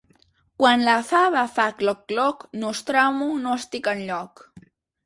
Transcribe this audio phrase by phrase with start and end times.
[0.61, 4.49] Quan la fava fa cloc-cloc, nostramo, no estic enlloc.